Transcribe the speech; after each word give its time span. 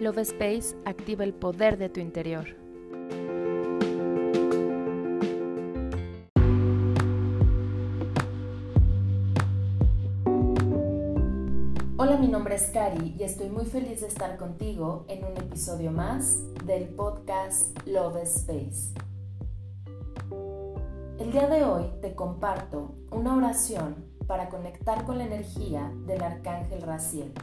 Love 0.00 0.20
Space 0.20 0.74
activa 0.86 1.24
el 1.24 1.34
poder 1.34 1.76
de 1.76 1.90
tu 1.90 2.00
interior. 2.00 2.46
Hola, 11.98 12.16
mi 12.18 12.28
nombre 12.28 12.54
es 12.54 12.70
Cari 12.70 13.14
y 13.18 13.24
estoy 13.24 13.50
muy 13.50 13.66
feliz 13.66 14.00
de 14.00 14.06
estar 14.06 14.38
contigo 14.38 15.04
en 15.08 15.22
un 15.22 15.36
episodio 15.36 15.90
más 15.90 16.38
del 16.64 16.88
podcast 16.88 17.78
Love 17.86 18.22
Space. 18.22 18.94
El 21.18 21.30
día 21.30 21.46
de 21.46 21.62
hoy 21.64 21.84
te 22.00 22.14
comparto 22.14 22.94
una 23.10 23.36
oración 23.36 23.96
para 24.26 24.48
conectar 24.48 25.04
con 25.04 25.18
la 25.18 25.24
energía 25.24 25.92
del 26.06 26.22
arcángel 26.22 26.80
Raciel. 26.80 27.34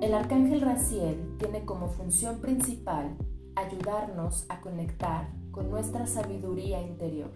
El 0.00 0.12
arcángel 0.12 0.60
Raciel 0.60 1.36
tiene 1.38 1.64
como 1.64 1.88
función 1.88 2.40
principal 2.40 3.16
ayudarnos 3.54 4.44
a 4.48 4.60
conectar 4.60 5.28
con 5.50 5.70
nuestra 5.70 6.06
sabiduría 6.06 6.82
interior. 6.82 7.30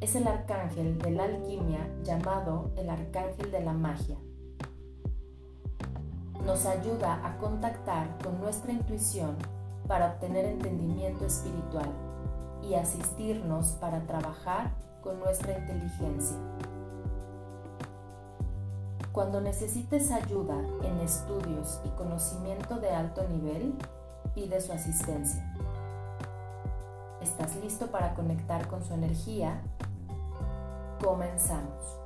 Es 0.00 0.16
el 0.16 0.26
arcángel 0.26 0.98
de 0.98 1.12
la 1.12 1.24
alquimia 1.24 1.88
llamado 2.02 2.72
el 2.76 2.90
arcángel 2.90 3.50
de 3.50 3.60
la 3.60 3.72
magia. 3.72 4.18
Nos 6.44 6.66
ayuda 6.66 7.26
a 7.26 7.38
contactar 7.38 8.18
con 8.22 8.40
nuestra 8.40 8.72
intuición 8.72 9.36
para 9.86 10.12
obtener 10.12 10.44
entendimiento 10.44 11.24
espiritual 11.24 11.90
y 12.62 12.74
asistirnos 12.74 13.68
para 13.80 14.04
trabajar 14.06 14.74
con 15.02 15.20
nuestra 15.20 15.58
inteligencia. 15.58 16.36
Cuando 19.14 19.40
necesites 19.40 20.10
ayuda 20.10 20.60
en 20.82 20.98
estudios 20.98 21.80
y 21.84 21.88
conocimiento 21.90 22.80
de 22.80 22.90
alto 22.90 23.22
nivel, 23.28 23.72
pide 24.34 24.60
su 24.60 24.72
asistencia. 24.72 25.54
¿Estás 27.20 27.54
listo 27.62 27.86
para 27.92 28.16
conectar 28.16 28.66
con 28.66 28.82
su 28.82 28.92
energía? 28.92 29.62
Comenzamos. 31.00 32.00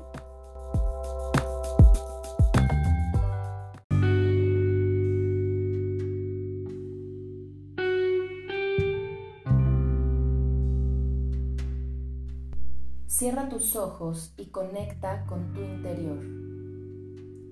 Cierra 13.07 13.49
tus 13.49 13.77
ojos 13.77 14.35
y 14.37 14.51
conecta 14.51 15.25
con 15.25 15.55
tu 15.55 15.63
interior 15.63 16.48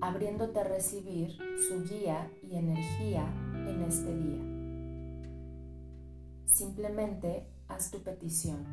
abriéndote 0.01 0.59
a 0.59 0.63
recibir 0.63 1.37
su 1.67 1.83
guía 1.83 2.31
y 2.43 2.55
energía 2.55 3.25
en 3.53 3.81
este 3.81 4.15
día. 4.15 4.43
Simplemente 6.45 7.47
haz 7.67 7.91
tu 7.91 8.03
petición. 8.03 8.65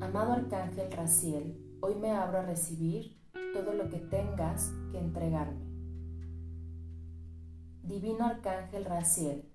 Amado 0.00 0.32
Arcángel 0.32 0.90
Raciel, 0.92 1.78
hoy 1.80 1.94
me 1.94 2.10
abro 2.10 2.38
a 2.38 2.42
recibir 2.42 3.18
todo 3.52 3.72
lo 3.72 3.88
que 3.88 3.98
tengas 3.98 4.72
que 4.90 4.98
entregarme. 4.98 5.66
Divino 7.82 8.26
Arcángel 8.26 8.84
Raciel, 8.84 9.48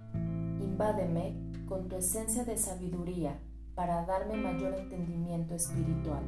invádeme 0.60 1.52
con 1.68 1.88
tu 1.88 1.98
esencia 1.98 2.44
de 2.46 2.58
sabiduría 2.58 3.40
para 3.76 4.06
darme 4.06 4.38
mayor 4.38 4.74
entendimiento 4.76 5.56
espiritual 5.56 6.24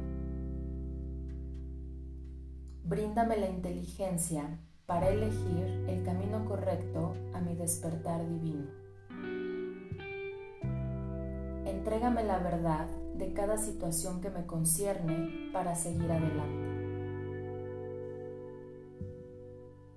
Bríndame 2.88 3.36
la 3.36 3.48
inteligencia 3.48 4.60
para 4.86 5.08
elegir 5.08 5.84
el 5.88 6.04
camino 6.04 6.44
correcto 6.44 7.14
a 7.34 7.40
mi 7.40 7.56
despertar 7.56 8.24
divino. 8.28 8.66
Entrégame 11.64 12.22
la 12.22 12.38
verdad 12.38 12.86
de 13.16 13.32
cada 13.32 13.58
situación 13.58 14.20
que 14.20 14.30
me 14.30 14.46
concierne 14.46 15.50
para 15.52 15.74
seguir 15.74 16.12
adelante. 16.12 16.76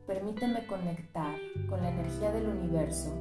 Permíteme 0.08 0.66
conectar 0.66 1.36
con 1.70 1.84
la 1.84 1.92
energía 1.92 2.32
del 2.32 2.48
universo, 2.48 3.14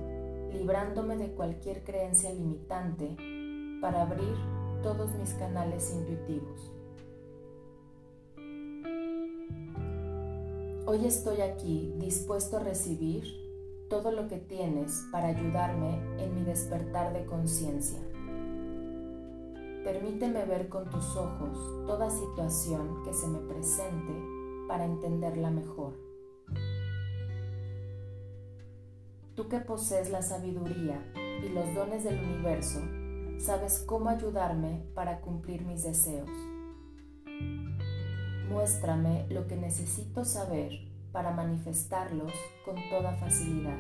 librándome 0.51 1.19
de 1.19 1.33
cualquier 1.33 1.85
creencia 1.85 2.33
limitante 2.33 3.19
para 3.83 4.01
abrir 4.01 4.35
todos 4.83 5.15
mis 5.17 5.35
canales 5.35 5.93
intuitivos. 5.95 6.78
Hoy 10.91 11.05
estoy 11.05 11.43
aquí 11.43 11.93
dispuesto 11.99 12.57
a 12.57 12.61
recibir 12.61 13.23
todo 13.91 14.11
lo 14.11 14.27
que 14.27 14.39
tienes 14.39 15.05
para 15.13 15.29
ayudarme 15.29 16.01
en 16.17 16.35
mi 16.35 16.45
despertar 16.45 17.13
de 17.13 17.27
conciencia. 17.27 17.99
Permíteme 19.85 20.47
ver 20.47 20.71
con 20.71 20.89
tus 20.89 21.15
ojos 21.15 21.59
toda 21.87 22.09
situación 22.09 23.03
que 23.05 23.13
se 23.13 23.27
me 23.27 23.39
presente 23.41 24.15
para 24.67 24.87
entenderla 24.87 25.51
mejor. 25.51 25.93
Tú 29.35 29.47
que 29.51 29.61
posees 29.61 30.09
la 30.09 30.23
sabiduría 30.23 31.05
y 31.45 31.51
los 31.51 31.75
dones 31.75 32.03
del 32.03 32.19
universo, 32.19 32.81
sabes 33.37 33.85
cómo 33.87 34.09
ayudarme 34.09 34.87
para 34.95 35.21
cumplir 35.21 35.67
mis 35.67 35.83
deseos. 35.83 36.31
Muéstrame 38.59 39.25
lo 39.31 39.47
que 39.47 39.55
necesito 39.55 40.25
saber 40.25 40.81
para 41.13 41.31
manifestarlos 41.31 42.33
con 42.65 42.75
toda 42.91 43.13
facilidad. 43.13 43.79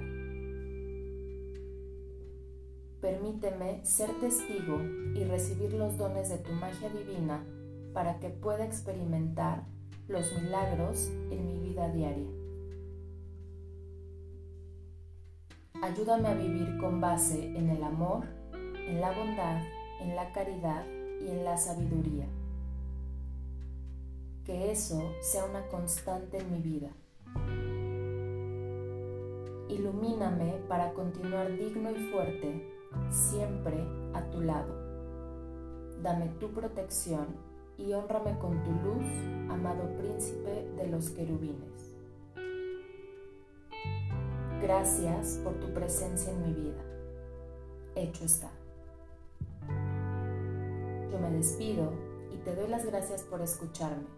Permíteme 3.00 3.84
ser 3.84 4.08
testigo 4.20 4.80
y 5.16 5.24
recibir 5.24 5.72
los 5.72 5.98
dones 5.98 6.28
de 6.28 6.38
tu 6.38 6.52
magia 6.52 6.90
divina 6.90 7.44
para 7.92 8.20
que 8.20 8.30
pueda 8.30 8.64
experimentar 8.64 9.64
los 10.06 10.32
milagros 10.40 11.08
en 11.32 11.44
mi 11.48 11.58
vida 11.58 11.88
diaria. 11.88 12.30
Ayúdame 15.82 16.28
a 16.28 16.34
vivir 16.34 16.78
con 16.78 17.00
base 17.00 17.48
en 17.56 17.68
el 17.70 17.82
amor, 17.82 18.26
en 18.52 19.00
la 19.00 19.10
bondad, 19.10 19.60
en 20.00 20.14
la 20.14 20.32
caridad 20.32 20.86
y 20.86 21.30
en 21.30 21.44
la 21.44 21.56
sabiduría 21.56 22.28
que 24.48 24.70
eso 24.70 25.12
sea 25.20 25.44
una 25.44 25.68
constante 25.68 26.38
en 26.38 26.50
mi 26.50 26.62
vida. 26.62 26.88
Ilumíname 29.68 30.64
para 30.66 30.94
continuar 30.94 31.52
digno 31.52 31.90
y 31.90 32.10
fuerte, 32.10 32.66
siempre 33.10 33.76
a 34.14 34.22
tu 34.30 34.40
lado. 34.40 34.74
Dame 36.02 36.28
tu 36.40 36.48
protección 36.48 37.26
y 37.76 37.92
honrame 37.92 38.38
con 38.38 38.62
tu 38.62 38.70
luz, 38.70 39.04
amado 39.50 39.94
príncipe 39.98 40.66
de 40.78 40.86
los 40.86 41.10
querubines. 41.10 41.94
Gracias 44.62 45.40
por 45.44 45.60
tu 45.60 45.74
presencia 45.74 46.32
en 46.32 46.42
mi 46.42 46.54
vida. 46.54 46.82
Hecho 47.94 48.24
está. 48.24 48.50
Yo 51.12 51.18
me 51.18 51.32
despido 51.32 51.92
y 52.32 52.38
te 52.38 52.54
doy 52.54 52.68
las 52.68 52.86
gracias 52.86 53.24
por 53.24 53.42
escucharme. 53.42 54.17